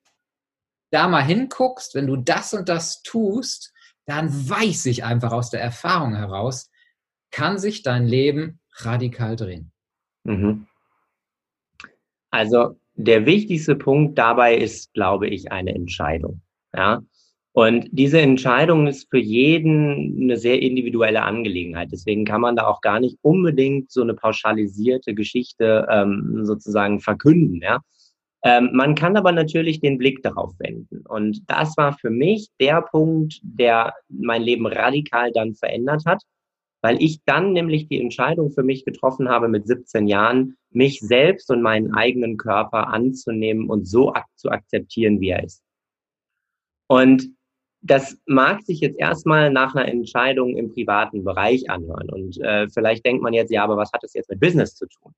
[0.92, 3.74] da mal hinguckst, wenn du das und das tust,
[4.06, 6.72] dann weiß ich einfach aus der Erfahrung heraus,
[7.30, 9.74] kann sich dein Leben radikal drehen.
[10.24, 10.68] Mhm.
[12.36, 16.42] Also der wichtigste Punkt dabei ist, glaube ich, eine Entscheidung.
[16.76, 17.02] Ja.
[17.54, 21.94] Und diese Entscheidung ist für jeden eine sehr individuelle Angelegenheit.
[21.94, 27.62] Deswegen kann man da auch gar nicht unbedingt so eine pauschalisierte Geschichte ähm, sozusagen verkünden.
[27.62, 27.80] Ja.
[28.44, 31.06] Ähm, man kann aber natürlich den Blick darauf wenden.
[31.08, 36.22] Und das war für mich der Punkt, der mein Leben radikal dann verändert hat,
[36.86, 41.50] weil ich dann nämlich die Entscheidung für mich getroffen habe mit 17 Jahren, mich selbst
[41.50, 45.64] und meinen eigenen Körper anzunehmen und so ak zu akzeptieren, wie er ist.
[46.86, 47.32] Und
[47.82, 52.08] das mag sich jetzt erstmal nach einer Entscheidung im privaten Bereich anhören.
[52.12, 54.86] Und äh, vielleicht denkt man jetzt, ja, aber was hat das jetzt mit Business zu
[54.86, 55.12] tun?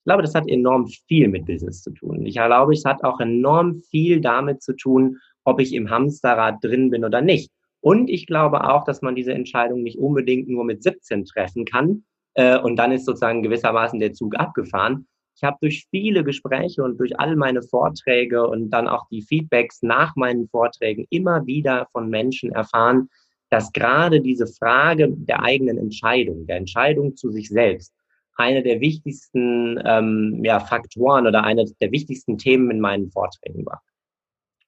[0.00, 2.26] Ich glaube, das hat enorm viel mit Business zu tun.
[2.26, 6.90] Ich glaube, es hat auch enorm viel damit zu tun, ob ich im Hamsterrad drin
[6.90, 7.50] bin oder nicht.
[7.84, 12.04] Und ich glaube auch, dass man diese Entscheidung nicht unbedingt nur mit 17 treffen kann.
[12.32, 15.06] Äh, und dann ist sozusagen gewissermaßen der Zug abgefahren.
[15.36, 19.82] Ich habe durch viele Gespräche und durch all meine Vorträge und dann auch die Feedbacks
[19.82, 23.10] nach meinen Vorträgen immer wieder von Menschen erfahren,
[23.50, 27.92] dass gerade diese Frage der eigenen Entscheidung, der Entscheidung zu sich selbst,
[28.36, 33.82] eine der wichtigsten ähm, ja, Faktoren oder eine der wichtigsten Themen in meinen Vorträgen war.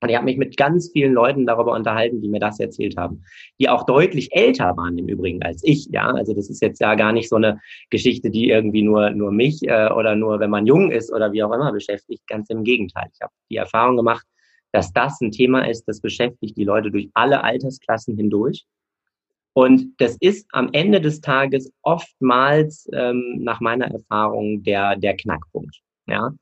[0.06, 3.24] Und ich habe mich mit ganz vielen Leuten darüber unterhalten, die mir das erzählt haben,
[3.58, 5.88] die auch deutlich älter waren im Übrigen als ich.
[5.90, 9.32] Ja, also das ist jetzt ja gar nicht so eine Geschichte, die irgendwie nur nur
[9.32, 12.24] mich äh, oder nur, wenn man jung ist oder wie auch immer beschäftigt.
[12.28, 13.08] Ganz im Gegenteil.
[13.12, 14.24] Ich habe die Erfahrung gemacht,
[14.70, 18.64] dass das ein Thema ist, das beschäftigt die Leute durch alle Altersklassen hindurch.
[19.54, 25.80] Und das ist am Ende des Tages oftmals ähm, nach meiner Erfahrung der, der Knackpunkt.
[26.06, 26.32] Ja?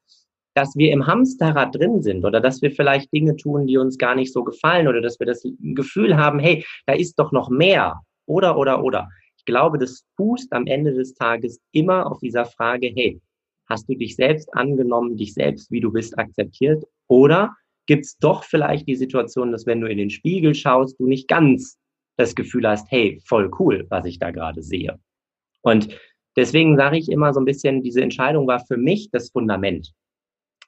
[0.54, 4.14] Dass wir im Hamsterrad drin sind oder dass wir vielleicht Dinge tun, die uns gar
[4.14, 8.00] nicht so gefallen oder dass wir das Gefühl haben, hey, da ist doch noch mehr
[8.26, 9.08] oder, oder, oder.
[9.36, 13.20] Ich glaube, das fußt am Ende des Tages immer auf dieser Frage, hey,
[13.68, 16.84] hast du dich selbst angenommen, dich selbst, wie du bist, akzeptiert?
[17.08, 17.54] Oder
[17.86, 21.28] gibt es doch vielleicht die Situation, dass wenn du in den Spiegel schaust, du nicht
[21.28, 21.78] ganz
[22.16, 24.98] das Gefühl hast, hey, voll cool, was ich da gerade sehe.
[25.62, 25.88] Und
[26.36, 29.92] deswegen sage ich immer so ein bisschen, diese Entscheidung war für mich das Fundament.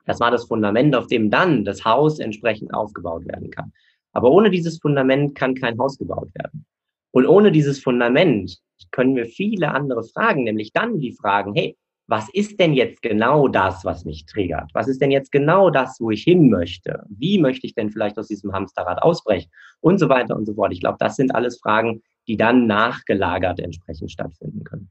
[0.07, 3.73] Das war das Fundament, auf dem dann das Haus entsprechend aufgebaut werden kann.
[4.13, 6.65] Aber ohne dieses Fundament kann kein Haus gebaut werden.
[7.11, 8.59] Und ohne dieses Fundament
[8.91, 11.77] können wir viele andere Fragen, nämlich dann die Fragen, hey,
[12.09, 14.71] was ist denn jetzt genau das, was mich triggert?
[14.75, 17.03] Was ist denn jetzt genau das, wo ich hin möchte?
[17.09, 19.51] Wie möchte ich denn vielleicht aus diesem Hamsterrad ausbrechen?
[19.81, 20.73] Und so weiter und so fort.
[20.73, 24.91] Ich glaube, das sind alles Fragen, die dann nachgelagert entsprechend stattfinden können.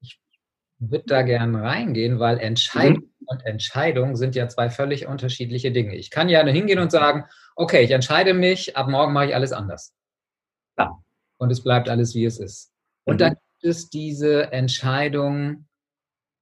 [0.00, 0.18] Ich
[0.78, 3.15] würde da gern reingehen, weil Entscheidung mhm.
[3.26, 5.94] Und Entscheidung sind ja zwei völlig unterschiedliche Dinge.
[5.94, 9.52] Ich kann ja hingehen und sagen, okay, ich entscheide mich, ab morgen mache ich alles
[9.52, 9.94] anders.
[10.78, 10.92] Ja.
[11.38, 12.72] Und es bleibt alles, wie es ist.
[13.04, 13.18] Und mhm.
[13.18, 15.66] dann gibt es diese Entscheidung,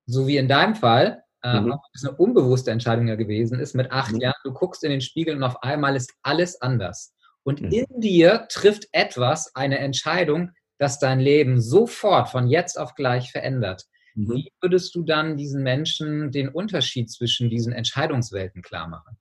[0.07, 1.79] so wie in deinem Fall, äh, mhm.
[1.93, 4.21] es eine unbewusste Entscheidung ja gewesen ist, mit acht mhm.
[4.21, 7.15] Jahren, du guckst in den Spiegel und auf einmal ist alles anders.
[7.43, 7.71] Und mhm.
[7.71, 13.85] in dir trifft etwas, eine Entscheidung, das dein Leben sofort von jetzt auf gleich verändert.
[14.15, 14.37] Mhm.
[14.37, 19.17] Wie würdest du dann diesen Menschen den Unterschied zwischen diesen Entscheidungswelten klar machen?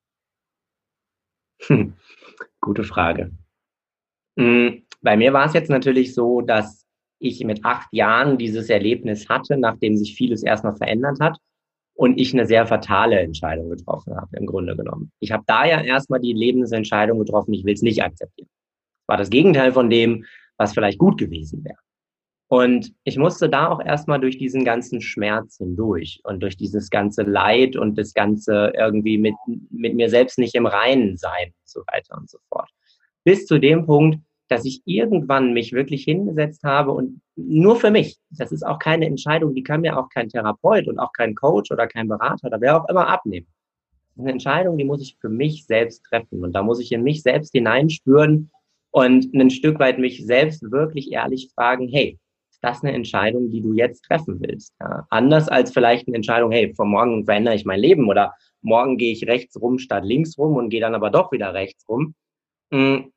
[1.62, 1.94] Hm.
[2.62, 3.32] Gute Frage.
[4.38, 6.86] Hm, bei mir war es jetzt natürlich so, dass
[7.20, 11.38] ich mit acht Jahren dieses Erlebnis hatte, nachdem sich vieles erstmal verändert hat
[11.96, 15.12] und ich eine sehr fatale Entscheidung getroffen habe, im Grunde genommen.
[15.20, 18.50] Ich habe da ja erstmal die Lebensentscheidung getroffen, ich will es nicht akzeptieren.
[19.08, 20.26] War das Gegenteil von dem,
[20.58, 21.78] was vielleicht gut gewesen wäre.
[22.54, 27.24] Und ich musste da auch erstmal durch diesen ganzen Schmerz hindurch und durch dieses ganze
[27.24, 29.34] Leid und das ganze irgendwie mit,
[29.72, 32.70] mit mir selbst nicht im Reinen sein und so weiter und so fort.
[33.24, 38.20] Bis zu dem Punkt, dass ich irgendwann mich wirklich hingesetzt habe und nur für mich,
[38.30, 41.72] das ist auch keine Entscheidung, die kann mir auch kein Therapeut und auch kein Coach
[41.72, 43.48] oder kein Berater oder wer auch immer abnehmen.
[44.16, 47.24] Eine Entscheidung, die muss ich für mich selbst treffen und da muss ich in mich
[47.24, 48.52] selbst hineinspüren
[48.92, 52.20] und ein Stück weit mich selbst wirklich ehrlich fragen, hey,
[52.64, 54.74] das eine Entscheidung, die du jetzt treffen willst.
[54.80, 55.06] Ja.
[55.10, 59.12] Anders als vielleicht eine Entscheidung, hey, von morgen verändere ich mein Leben oder morgen gehe
[59.12, 62.16] ich rechts rum statt links rum und gehe dann aber doch wieder rechts rum.
[62.72, 63.12] Hm,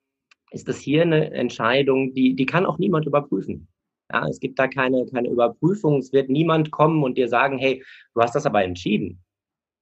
[0.50, 3.68] ist das hier eine Entscheidung, die, die kann auch niemand überprüfen.
[4.12, 5.98] Ja, es gibt da keine, keine Überprüfung.
[5.98, 7.82] Es wird niemand kommen und dir sagen, hey,
[8.14, 9.22] du hast das aber entschieden.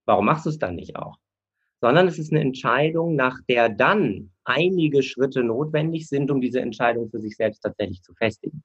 [0.07, 1.19] Warum machst du es dann nicht auch?
[1.81, 7.11] Sondern es ist eine Entscheidung, nach der dann einige Schritte notwendig sind, um diese Entscheidung
[7.11, 8.63] für sich selbst tatsächlich zu festigen.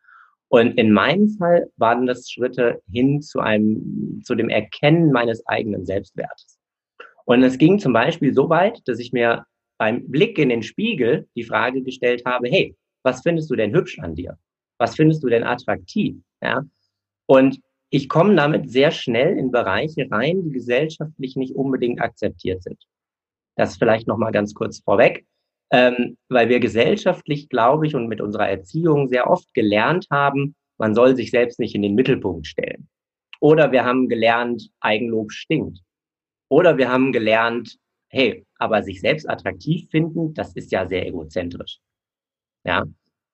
[0.50, 5.86] Und in meinem Fall waren das Schritte hin zu einem, zu dem Erkennen meines eigenen
[5.86, 6.58] Selbstwertes.
[7.26, 9.46] Und es ging zum Beispiel so weit, dass ich mir
[9.78, 14.00] beim Blick in den Spiegel die Frage gestellt habe, hey, was findest du denn hübsch
[14.00, 14.38] an dir?
[14.80, 16.18] Was findest du denn attraktiv?
[16.42, 16.64] Ja?
[17.28, 17.60] Und
[17.92, 22.84] ich komme damit sehr schnell in Bereiche rein, die gesellschaftlich nicht unbedingt akzeptiert sind.
[23.56, 25.26] Das vielleicht nochmal ganz kurz vorweg
[25.72, 30.96] ähm, weil wir gesellschaftlich, glaube ich, und mit unserer Erziehung sehr oft gelernt haben, man
[30.96, 32.88] soll sich selbst nicht in den Mittelpunkt stellen.
[33.40, 35.80] Oder wir haben gelernt, Eigenlob stinkt.
[36.50, 37.78] Oder wir haben gelernt,
[38.10, 41.80] hey, aber sich selbst attraktiv finden, das ist ja sehr egozentrisch.
[42.66, 42.86] Ja.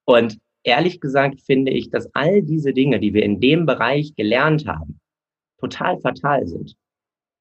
[0.05, 4.67] Und ehrlich gesagt finde ich, dass all diese Dinge, die wir in dem Bereich gelernt
[4.67, 4.99] haben,
[5.59, 6.75] total fatal sind.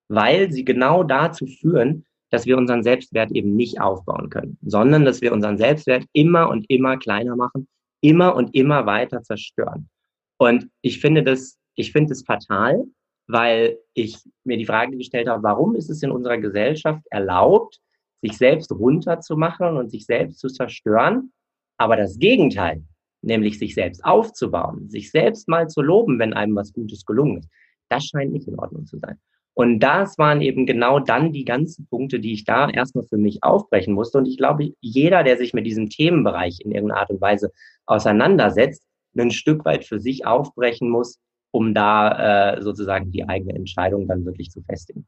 [0.09, 5.21] Weil sie genau dazu führen, dass wir unseren Selbstwert eben nicht aufbauen können, sondern dass
[5.21, 7.69] wir unseren Selbstwert immer und immer kleiner machen,
[8.01, 9.89] immer und immer weiter zerstören.
[10.37, 12.87] Und ich finde das, ich finde es fatal,
[13.29, 17.79] weil ich mir die Frage gestellt habe, warum ist es in unserer Gesellschaft erlaubt,
[18.21, 21.31] sich selbst runterzumachen und sich selbst zu zerstören,
[21.79, 22.83] aber das Gegenteil,
[23.23, 27.49] nämlich sich selbst aufzubauen, sich selbst mal zu loben, wenn einem was Gutes gelungen ist,
[27.91, 29.21] das scheint nicht in Ordnung zu sein.
[29.55, 33.43] Und das waren eben genau dann die ganzen Punkte, die ich da erstmal für mich
[33.43, 34.19] aufbrechen musste.
[34.19, 37.53] Und ich glaube, jeder, der sich mit diesem Themenbereich in irgendeiner Art und Weise
[37.87, 38.83] auseinandersetzt,
[39.17, 41.21] ein Stück weit für sich aufbrechen muss,
[41.53, 45.07] um da äh, sozusagen die eigene Entscheidung dann wirklich zu festigen.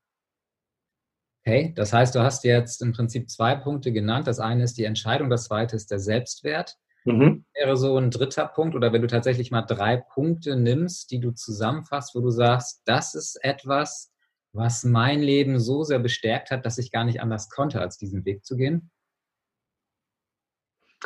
[1.45, 4.29] Okay, das heißt, du hast jetzt im Prinzip zwei Punkte genannt.
[4.29, 6.77] Das eine ist die Entscheidung, das zweite ist der Selbstwert.
[7.05, 7.45] Mhm.
[7.55, 11.31] Wäre so ein dritter Punkt oder wenn du tatsächlich mal drei Punkte nimmst, die du
[11.33, 14.13] zusammenfasst, wo du sagst, das ist etwas,
[14.57, 18.25] was mein Leben so sehr bestärkt hat, dass ich gar nicht anders konnte, als diesen
[18.25, 18.91] Weg zu gehen?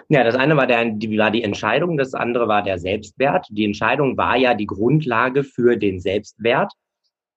[0.08, 3.46] Ja, das eine war, der, die, war die Entscheidung, das andere war der Selbstwert.
[3.50, 6.72] Die Entscheidung war ja die Grundlage für den Selbstwert.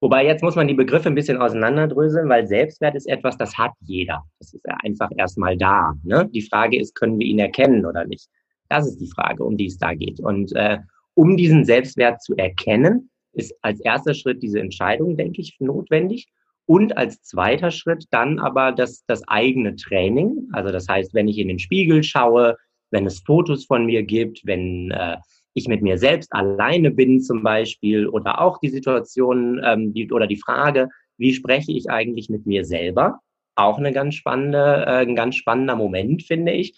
[0.02, 3.72] Wobei jetzt muss man die Begriffe ein bisschen auseinanderdröseln, weil Selbstwert ist etwas, das hat
[3.80, 4.24] jeder.
[4.40, 5.94] Das ist ja einfach erstmal da.
[6.04, 6.30] Ne?
[6.34, 8.30] Die Frage ist, können wir ihn erkennen oder nicht?
[8.70, 10.20] Das ist die Frage, um die es da geht.
[10.20, 10.80] Und äh,
[11.16, 16.28] um diesen Selbstwert zu erkennen, ist als erster Schritt diese Entscheidung, denke ich, notwendig.
[16.66, 20.48] Und als zweiter Schritt dann aber das, das eigene Training.
[20.54, 22.56] Also das heißt, wenn ich in den Spiegel schaue,
[22.92, 25.18] wenn es Fotos von mir gibt, wenn äh,
[25.54, 30.28] ich mit mir selbst alleine bin zum Beispiel oder auch die Situation ähm, die, oder
[30.28, 33.20] die Frage, wie spreche ich eigentlich mit mir selber?
[33.56, 36.76] Auch eine ganz spannende, äh, ein ganz spannender Moment, finde ich,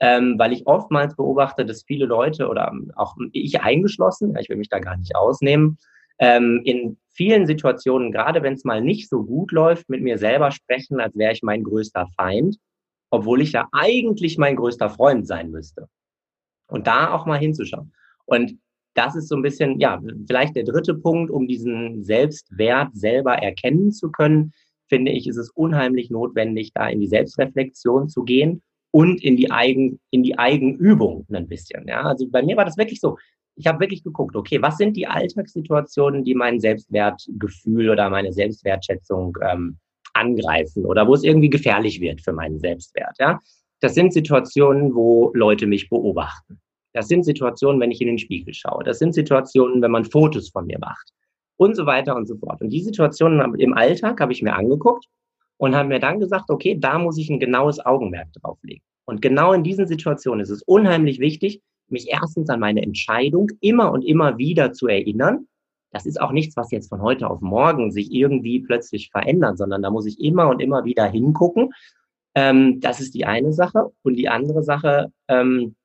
[0.00, 4.68] ähm, weil ich oftmals beobachte, dass viele Leute oder auch ich eingeschlossen, ich will mich
[4.68, 5.78] da gar nicht ausnehmen,
[6.18, 10.50] ähm, in vielen Situationen, gerade wenn es mal nicht so gut läuft, mit mir selber
[10.50, 12.56] sprechen, als wäre ich mein größter Feind,
[13.10, 15.88] obwohl ich ja eigentlich mein größter Freund sein müsste.
[16.68, 17.92] Und da auch mal hinzuschauen.
[18.26, 18.58] Und
[18.94, 23.92] das ist so ein bisschen, ja, vielleicht der dritte Punkt, um diesen Selbstwert selber erkennen
[23.92, 24.52] zu können,
[24.88, 29.50] finde ich, ist es unheimlich notwendig, da in die Selbstreflexion zu gehen und in die
[29.50, 31.86] Eigen, in die Eigenübung ein bisschen.
[31.86, 33.18] Ja, also bei mir war das wirklich so.
[33.58, 39.36] Ich habe wirklich geguckt, okay, was sind die Alltagssituationen, die mein Selbstwertgefühl oder meine Selbstwertschätzung
[39.42, 39.78] ähm,
[40.14, 43.16] angreifen oder wo es irgendwie gefährlich wird für meinen Selbstwert.
[43.18, 43.40] Ja,
[43.80, 46.60] das sind Situationen, wo Leute mich beobachten.
[46.92, 48.84] Das sind Situationen, wenn ich in den Spiegel schaue.
[48.84, 51.12] Das sind Situationen, wenn man Fotos von mir macht
[51.56, 52.60] und so weiter und so fort.
[52.60, 55.06] Und die Situationen im Alltag habe ich mir angeguckt
[55.58, 58.82] und habe mir dann gesagt, okay, da muss ich ein genaues Augenmerk drauflegen.
[59.04, 63.92] Und genau in diesen Situationen ist es unheimlich wichtig, mich erstens an meine Entscheidung immer
[63.92, 65.46] und immer wieder zu erinnern.
[65.90, 69.82] Das ist auch nichts, was jetzt von heute auf morgen sich irgendwie plötzlich verändert, sondern
[69.82, 71.70] da muss ich immer und immer wieder hingucken.
[72.34, 73.90] Ähm, das ist die eine Sache.
[74.02, 75.76] Und die andere Sache, ähm,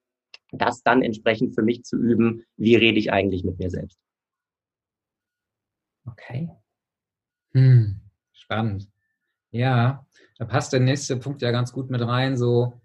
[0.52, 3.98] das dann entsprechend für mich zu üben, wie rede ich eigentlich mit mir selbst.
[6.06, 6.50] Okay.
[7.54, 8.02] Hm,
[8.34, 8.90] spannend.
[9.52, 10.06] Ja,
[10.38, 12.38] da passt der nächste Punkt ja ganz gut mit rein.
[12.38, 12.82] So.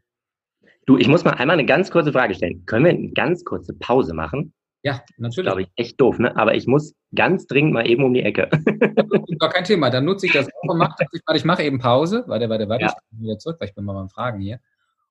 [0.89, 2.65] Du, ich muss mal einmal eine ganz kurze Frage stellen.
[2.65, 4.55] Können wir eine ganz kurze Pause machen?
[4.83, 5.45] Ja, natürlich.
[5.47, 6.35] Glaube ich echt doof, ne?
[6.35, 8.49] Aber ich muss ganz dringend mal eben um die Ecke.
[9.39, 9.91] Gar kein Thema.
[9.91, 10.95] Dann nutze ich das auch und mache,
[11.35, 12.25] ich mache eben Pause.
[12.27, 12.87] Warte, warte, warte.
[12.87, 12.89] Ja.
[12.89, 14.61] Ich bin wieder zurück, weil ich bin mal beim Fragen hier.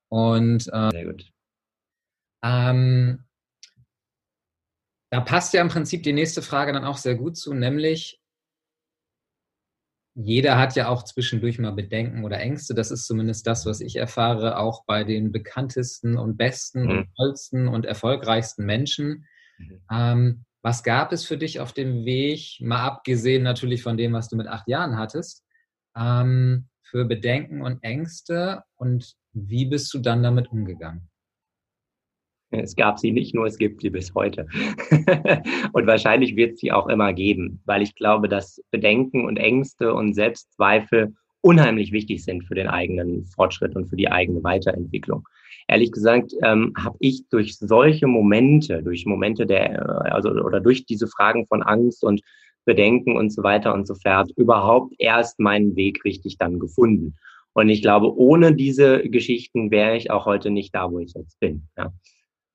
[0.09, 1.31] Und äh, Sehr gut.
[2.41, 3.25] Ähm,
[5.11, 8.19] da passt ja im Prinzip die nächste Frage dann auch sehr gut zu, nämlich
[10.19, 12.73] jeder hat ja auch zwischendurch mal Bedenken oder Ängste.
[12.73, 16.89] Das ist zumindest das, was ich erfahre, auch bei den bekanntesten und besten mhm.
[16.89, 19.25] und tollsten und erfolgreichsten Menschen.
[19.59, 19.81] Mhm.
[19.91, 24.27] Ähm, was gab es für dich auf dem Weg, mal abgesehen natürlich von dem, was
[24.27, 25.45] du mit acht Jahren hattest,
[25.95, 31.09] ähm, für Bedenken und Ängste und wie bist du dann damit umgegangen?
[32.49, 34.47] Es gab sie nicht nur, es gibt sie bis heute.
[35.73, 40.13] und wahrscheinlich wird sie auch immer geben, weil ich glaube, dass Bedenken und Ängste und
[40.13, 45.27] Selbstzweifel unheimlich wichtig sind für den eigenen Fortschritt und für die eigene Weiterentwicklung.
[45.67, 51.07] Ehrlich gesagt, ähm, habe ich durch solche Momente, durch Momente der, also oder durch diese
[51.07, 52.21] Fragen von Angst und
[52.65, 57.15] Bedenken und so weiter und so fort, überhaupt erst meinen Weg richtig dann gefunden.
[57.53, 61.39] Und ich glaube, ohne diese Geschichten wäre ich auch heute nicht da, wo ich jetzt
[61.39, 61.67] bin.
[61.77, 61.91] Ja.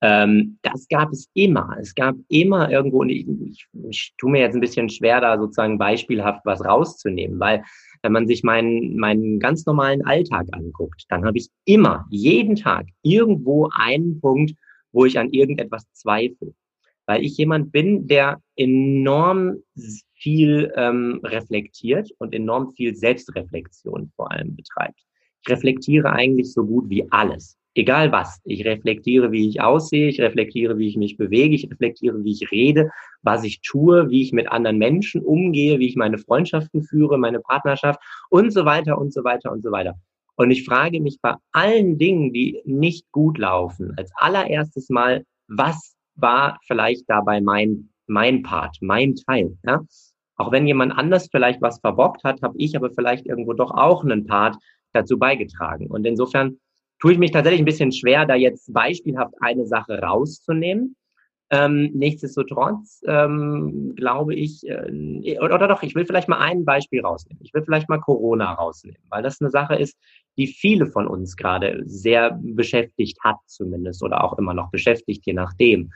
[0.03, 1.77] Ähm, das gab es immer.
[1.79, 5.37] Es gab immer irgendwo, und ich, ich, ich tue mir jetzt ein bisschen schwer, da
[5.39, 7.63] sozusagen beispielhaft was rauszunehmen, weil
[8.01, 12.87] wenn man sich meinen, meinen ganz normalen Alltag anguckt, dann habe ich immer, jeden Tag
[13.01, 14.53] irgendwo einen Punkt,
[14.91, 16.53] wo ich an irgendetwas zweifle.
[17.05, 19.63] Weil ich jemand bin, der enorm
[20.15, 24.99] viel ähm, reflektiert und enorm viel Selbstreflexion vor allem betreibt.
[25.43, 28.39] Ich reflektiere eigentlich so gut wie alles egal was.
[28.43, 32.51] Ich reflektiere, wie ich aussehe, ich reflektiere, wie ich mich bewege, ich reflektiere, wie ich
[32.51, 37.17] rede, was ich tue, wie ich mit anderen Menschen umgehe, wie ich meine Freundschaften führe,
[37.17, 39.95] meine Partnerschaft und so weiter und so weiter und so weiter.
[40.35, 45.95] Und ich frage mich bei allen Dingen, die nicht gut laufen, als allererstes mal, was
[46.15, 49.81] war vielleicht dabei mein, mein Part, mein Teil, ja?
[50.35, 54.03] Auch wenn jemand anders vielleicht was verbockt hat, habe ich aber vielleicht irgendwo doch auch
[54.03, 54.57] einen Part
[54.91, 55.87] dazu beigetragen.
[55.87, 56.57] Und insofern
[57.03, 60.95] tue ich mich tatsächlich ein bisschen schwer, da jetzt beispielhaft eine Sache rauszunehmen.
[61.49, 67.01] Ähm, nichtsdestotrotz ähm, glaube ich, äh, oder, oder, doch, ich will vielleicht mal ein Beispiel
[67.01, 67.43] rausnehmen.
[67.43, 69.97] Ich will vielleicht mal Corona rausnehmen, weil das eine Sache ist,
[70.37, 75.33] die viele von uns gerade sehr beschäftigt hat zumindest oder auch immer noch beschäftigt, je
[75.33, 75.91] nachdem.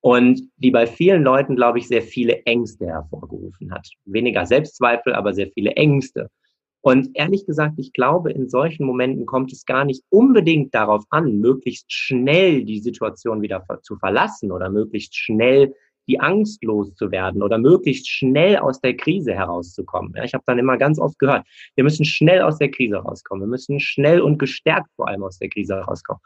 [0.00, 3.88] Und die bei vielen Leuten, glaube ich, sehr viele Ängste hervorgerufen hat.
[4.04, 6.30] Weniger Selbstzweifel, aber sehr viele Ängste.
[6.82, 11.38] Und ehrlich gesagt, ich glaube, in solchen Momenten kommt es gar nicht unbedingt darauf an,
[11.38, 15.72] möglichst schnell die Situation wieder zu verlassen oder möglichst schnell
[16.08, 20.12] die Angst loszuwerden oder möglichst schnell aus der Krise herauszukommen.
[20.16, 23.44] Ja, ich habe dann immer ganz oft gehört, wir müssen schnell aus der Krise rauskommen.
[23.44, 26.20] Wir müssen schnell und gestärkt vor allem aus der Krise rauskommen.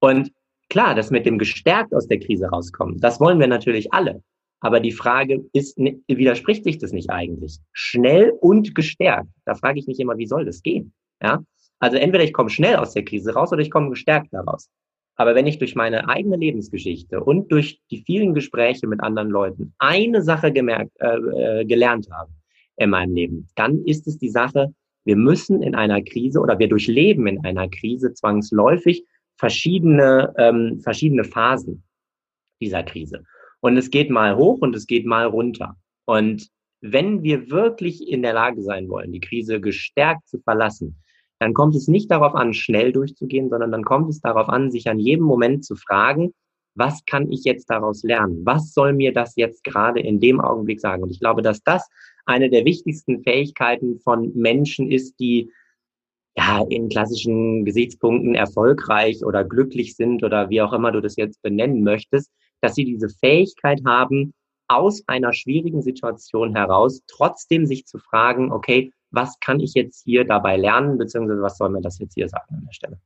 [0.00, 0.30] Und
[0.68, 4.22] klar, das mit dem gestärkt aus der Krise rauskommen, das wollen wir natürlich alle.
[4.60, 7.58] Aber die Frage ist, widerspricht sich das nicht eigentlich?
[7.72, 9.28] Schnell und gestärkt.
[9.44, 10.92] Da frage ich mich immer, wie soll das gehen?
[11.22, 11.44] Ja?
[11.78, 14.68] Also entweder ich komme schnell aus der Krise raus oder ich komme gestärkt daraus.
[15.16, 19.74] Aber wenn ich durch meine eigene Lebensgeschichte und durch die vielen Gespräche mit anderen Leuten
[19.78, 22.30] eine Sache gemerkt, äh, äh gelernt habe
[22.76, 26.68] in meinem Leben, dann ist es die Sache, wir müssen in einer Krise oder wir
[26.68, 29.04] durchleben in einer Krise zwangsläufig
[29.36, 31.84] verschiedene, ähm, verschiedene Phasen
[32.60, 33.22] dieser Krise.
[33.66, 35.74] Und es geht mal hoch und es geht mal runter.
[36.04, 36.50] Und
[36.82, 41.02] wenn wir wirklich in der Lage sein wollen, die Krise gestärkt zu verlassen,
[41.40, 44.88] dann kommt es nicht darauf an, schnell durchzugehen, sondern dann kommt es darauf an, sich
[44.88, 46.32] an jedem Moment zu fragen,
[46.76, 48.46] was kann ich jetzt daraus lernen?
[48.46, 51.02] Was soll mir das jetzt gerade in dem Augenblick sagen?
[51.02, 51.88] Und ich glaube, dass das
[52.24, 55.50] eine der wichtigsten Fähigkeiten von Menschen ist, die
[56.36, 61.42] ja in klassischen Gesichtspunkten erfolgreich oder glücklich sind oder wie auch immer du das jetzt
[61.42, 62.30] benennen möchtest,
[62.66, 64.34] dass sie diese Fähigkeit haben,
[64.68, 70.24] aus einer schwierigen Situation heraus trotzdem sich zu fragen, okay, was kann ich jetzt hier
[70.24, 73.00] dabei lernen, beziehungsweise was soll mir das jetzt hier sagen an der Stelle?